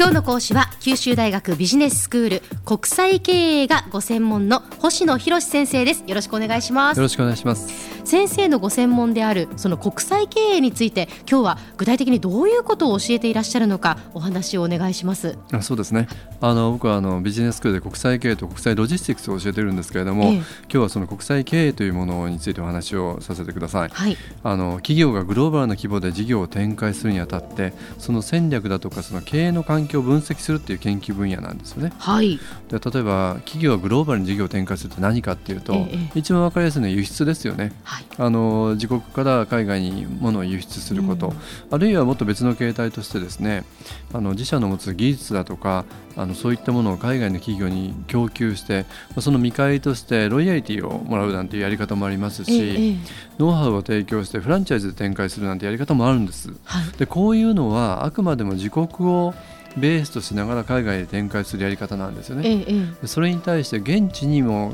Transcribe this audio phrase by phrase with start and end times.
[0.00, 6.04] 今日の講師は九州大学ビジネススクール国際経営がご専門の星野博先生です。
[6.06, 6.96] よろしくお願いします。
[6.96, 7.90] よろしくお願いします。
[8.06, 15.36] 先生のご専門であるその国際経営について今日は具体的にどういうことを教えていらっしゃるのかお話をお願いします。
[15.52, 16.08] あそうですね。
[16.40, 31.92] あの僕はあのビジネススクールで国際経営と国際ロジスティクスを教えているんですけれども、ええ、今日はその国際経営というものについてお話をさせてください、はい、あの企業がグローバルな規模で事業を展開するにあたってその戦略だとかその経営の環境を分析するっていう研究分野なんですよね。
[31.98, 37.72] はい、で例えば企業はグローバルに事業を展開するって何かっていうと、ええ、一番分かりやすいのは輸出ですよね。
[37.84, 41.34] はい、あの自国から海外に物を輸出すること、うん、
[41.70, 43.64] あるいはもっと別の形態としてですね
[44.12, 45.84] あの自社の持つ技術だとか
[46.16, 48.84] あのそういったものを海外の企業に供給して
[49.20, 52.98] その見返りとしてロイヤリティをもらうなんていうやり方もありますし、
[53.38, 56.52] ノウハウを提供してフランチャイズで展開するなんてやり方もあるんです。
[56.64, 59.34] はい、でこういうのはあくまでも自国を
[59.76, 62.64] ベースとしながら海外で展開するやり方なんですよね。
[62.66, 64.72] ええ、それに対して現地にも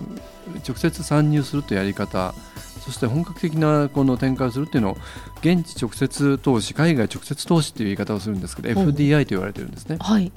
[0.66, 2.34] 直接参入するというやり方
[2.80, 4.96] そして本格的なこの展開をするっていうのを
[5.40, 9.96] 現地直接投資海外直接投資っていう言い方をするんですけど FDI と言われてるんですね。
[10.00, 10.30] はい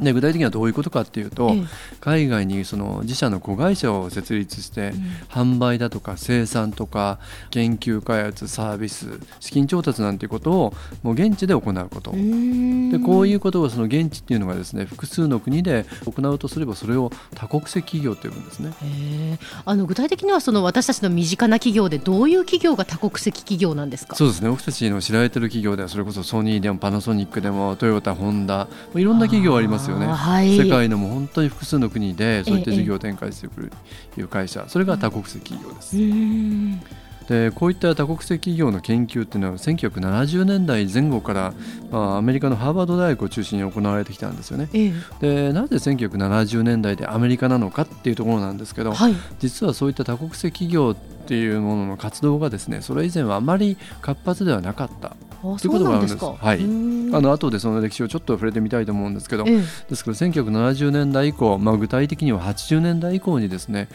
[0.00, 1.64] で具体的にはどういうことかっていうと、ええ、
[2.00, 7.18] 海外にその自社の子会社を設立して、うん、販売だとか生産とか
[7.50, 12.12] 研究開発サービス資金調達なんていうことをもう現地で行うこと。
[12.12, 19.38] でこういうことをその現地っていうのがですね複数の国で行うとすればそれを多国籍企業と呼ぶんですね。
[19.64, 24.16] あの具体的にはその私たちの身近な企業でどういう企業が多国籍企業なんですか？
[24.16, 24.50] そうですね。
[24.50, 33.72] 僕たちの知られてる企業ではそれこそソニーでもパナソニックでもトヨタホンダいろんな企業ありますよね、はい、世界のも本当に複数の国でそういった事業を展開してくる
[34.16, 36.92] いう会社、それが多国籍企業です。
[37.28, 41.54] でこういった多国籍企業の研究っていうのは1970年代前後から、
[41.90, 44.68] まあ、アメリカのハーバード大学を中心に行われてきたんですよね。
[44.72, 50.96] ええ、でなぜ1970年代でアメリカなのかっていうところなんですけど、はい、実はそういった多国籍企業
[51.32, 56.18] っていうものの活動がですねそれ以前はあまり活発ではなかったということがあるんです。
[56.22, 56.58] はい。
[56.60, 63.88] あの後でその歴史をちょっと触れてみたいと思うんですけど、ええ、ですから1970年代以降、まあ具体的には80年代以降にですね、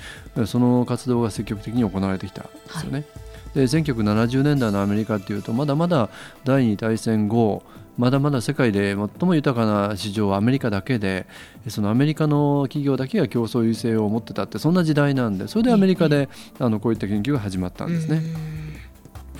[0.47, 3.05] その活動が積極的に行われてきたんですよね。
[3.53, 6.09] はい、で1970年代のアメリカっていうとまだまだ
[6.43, 7.61] 第二大戦後
[7.97, 11.25] まだまだ世界で最も豊かな市場はアメリカだけで
[11.67, 18.21] そのアメリカの企業だけが競争優勢を持ってたってそんな時代なんでそれでアメリカで、あのこういった研究が始まったんですね。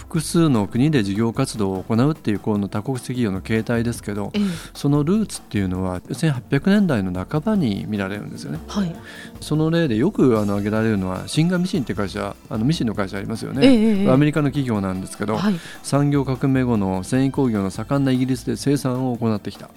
[0.08, 8.60] 複数の国で事業活動を行うっていうこの多国籍企業の形態ですけど、ええ、そのルーツっていうのは1800年代の半ばに見られるんですよね。
[8.68, 8.96] はい、
[9.42, 19.70] その例でよくあの挙げられるのはシンガミシンって会社あのミシンの会社ありますよね、え、アメリカの企業なんですけど、はい、産業革命後の繊維工業の盛んなイギリスで生産を行ってきた。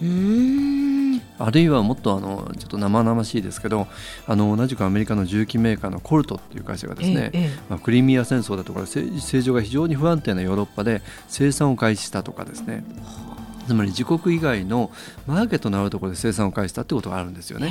[1.40, 3.86] あるいはもっとあのちょっと生々しいですけど
[4.26, 12.84] あの同じくアメリカの重機メーカーのコルトっていう会社がですね、まあ、クリミア戦争だとか政情が非常に不安定なヨーロッパで生産を開始したとかですね。
[13.66, 14.90] つまり自国以外の
[15.28, 17.70] マーケットのあるところで生産を開始したってことがあるんですよね。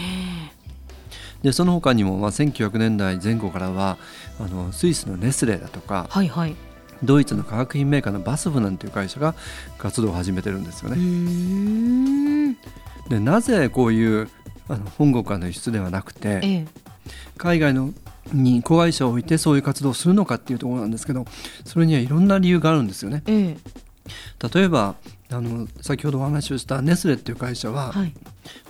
[1.44, 3.98] でその他にも、まあ、1900年代前後からは
[4.40, 6.56] あのスイスのネスレだとか、はいはい、
[7.04, 9.36] ドイツの化学品メーカーのバスフなんていう会社が
[9.78, 12.19] 活動を始めてるんですよね。
[13.10, 14.30] でなぜこういう
[14.68, 16.68] あの本国からの輸出ではなくて、ええ、
[17.38, 17.92] 海外の
[18.32, 21.26] に子会社を置いてそういう活動をするのかっていうところなんですけど
[21.66, 23.24] それにはいろんな理由があるんですよね。
[23.26, 23.58] ええ、
[24.54, 24.96] 例えば
[25.32, 28.14] あの先ほどお話をしたネスレっていう会社は、はい、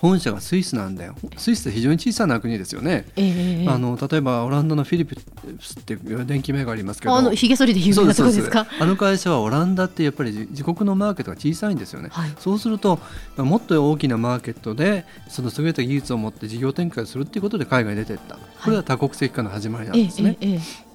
[0.00, 1.14] 本社がスイスなんだよ。
[1.36, 5.16] スイスって非常に小さな国ですよね、えー、あの例えばオランダのフィリピ
[5.60, 7.16] スっていう電気メーカーありますけど。
[7.16, 12.98] あのひげ剃りで有名なところですかあの会社はオランダってやっぱり自国のマーケットが小さいんですよね、はい、そうすると
[13.36, 18.36] もっと大きなマーケットでその優れた技術を持って事業展開するっていうことで海外に出ていった。
[18.36, 20.90] これは多国籍化の始まりなんですね、えーえー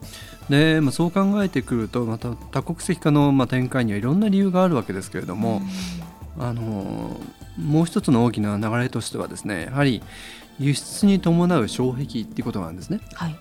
[0.50, 5.62] でまあ、そう考えてくるとまた多国籍化のまあ展開にはいろんな理由があるわけですけれども、
[6.38, 7.19] あの
[7.57, 10.02] もう一つの大きな流れとしてはですねやはり
[10.60, 13.00] 輸出に伴う障壁っていうことなんですね。
[13.13, 13.36] はい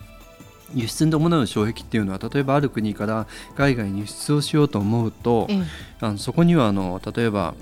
[0.74, 3.26] 輸出に伴う障壁っていうのは例えばある国から
[3.56, 5.62] 海外に輸出をしようと思うと、ええ、
[6.00, 7.54] あのそこにはあの例えば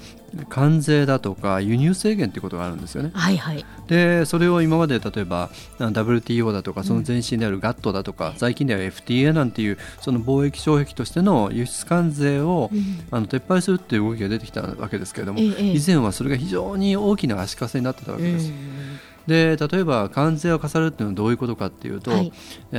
[0.49, 3.11] 関税だとか輸入制限ということがあるんですよね。
[3.13, 18.51] はいはい、でそれを今まで例えば WTO だとかその前身である GATT だとか、うん、最近では FTA なんていうその貿易障壁としての輸出関税を、うん、あの撤廃するっていう動きが出てきたわけですけれども、え、以前はそれが非常に大きな足かせになってたわけです。
[19.27, 22.33] で例えば関税を課されるっていうのはどういうことかっていうと、はい、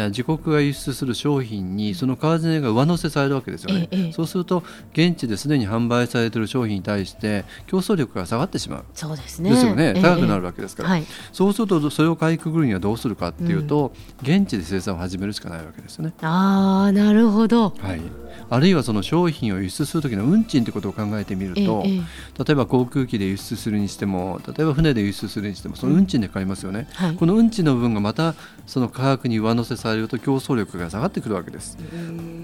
[0.09, 4.63] 自国が輸出する商品にその為替が上乗せされるわけですよね、ええ、そうすると
[4.93, 8.85] 現地ですでに販売されている商品に対して競争力が下がってしまう。
[8.93, 9.49] そうですね。
[9.49, 9.93] ですよね。
[9.95, 13.93] 高くなるわけですから、え、そうするとそれをかいくぐるにはどうするかっていうと、
[14.23, 16.13] うん、現地で生産を始めるしかないわけですよね。
[16.21, 18.01] あなるほど、はい。
[18.49, 22.03] あるいはその商品を輸出する時の運賃ということを考えてみると、例
[22.49, 28.33] えば航空機で輸出するにしても例えば船で輸出するにしてもその運賃でかかりますよね、うんはい、この運賃の部分がまた
[28.65, 31.77] その価格に上乗せされると競争力が下がってくるわけです。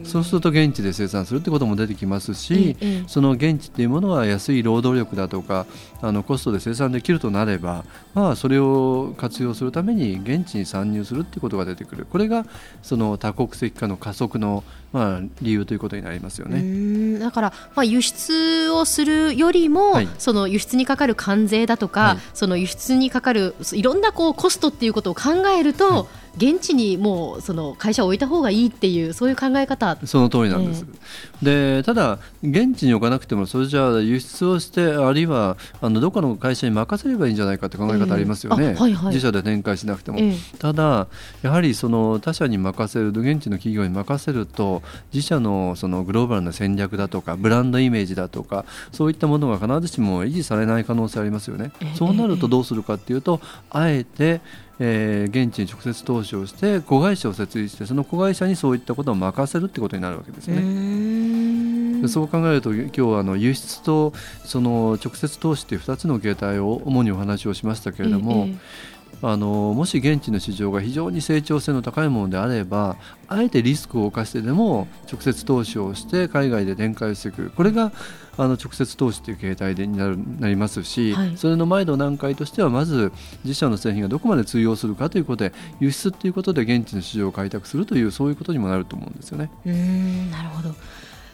[0.04, 2.76] そうすると現地で生産するってことも出てきますし、
[3.08, 5.66] その現地っていうものは安い労働力だとか
[6.02, 12.06] あのコストで生産できるとなれば、まあ、それを活用するために現地に参入するっていうことが出てくる。
[12.06, 12.46] これが
[12.84, 16.62] その多国籍化の加速のまあ、理由ということになりますよね
[17.20, 26.06] だから、まあ、輸出をするよりも、はい、その輸出にかかる関税だとか、はい、その輸出にかかるいろんなこうコストっていうことを考えると、はい
[26.38, 29.98] 現地にもうその会社を置いた方がいいっていうそういう考え方。
[30.06, 30.86] その通りなんです、
[31.44, 41.08] えー、でただ現地に置かなくてもそれじゃあ輸出をしてあるいはあのどこの会社に任せればいいんじゃないかって考え方ありますよね、えーはいはい、自社で展開しなくても、えー、ただ
[41.42, 44.82] やはりその他社に任せる現地の企業に任せると
[45.14, 53.40] 自社のそのグローバルな戦略だとかブランドイメージだとかそういったものが必ずしも維持されない可能性ありますよね、そうなるとどうするかっていうと
[53.70, 54.42] あえて
[54.80, 62.08] えー、現地に直接投資をして子会社を設立してその子会社にそういったことを任せるってことになるわけですね。
[62.08, 64.14] そう考えると今日はあの輸出と
[64.46, 68.56] その直接投資という2つの形態を主にお話をしましたけれども、え
[69.22, 72.96] あのもし現地の市場が非常に成長性の高いものであれば
[73.28, 77.92] あえてリスクを冒してでも直接投資をして海外で展開していくこれが
[78.38, 83.12] あの直接投資という形態でになるなりますし、はい、それの前の段階としてはまず
[83.44, 89.52] 自社の製品がどこまで通用するかということで輸出ということで現地の市場を開拓するというそういうことにもなると思うんですよね。
[89.66, 90.74] うんなるほど。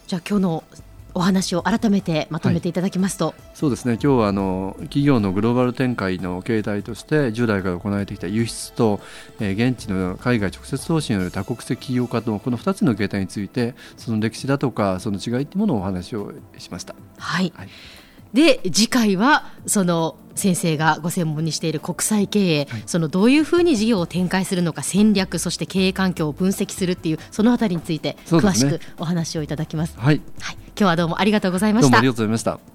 [0.07, 0.63] じゃあ今日の
[1.15, 3.93] お話を改めてまとめていただきますと、はい、そうですね。
[3.93, 8.99] 今日はあの企業のグローバル展開の形態として従来から行われてきた輸出と、
[9.39, 16.95] えー、現地の海外直接投資による多国籍企業家とこの2つの形態についてその歴史だとかその違いというものをお話をしました。
[17.17, 17.69] はい、はい
[18.35, 31.85] で次回はその先生がご専門にしている国際経営、はい、そのどういうふうに事業を展開するのか戦略そして経営環境を分析するっていうそのあたりについて詳しくお話をいただきます、ね、はい、はい、今日はどうもありがとうございました。
[31.85, 32.74] どうもありがとうございました